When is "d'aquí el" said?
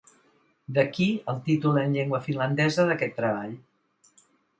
0.77-1.41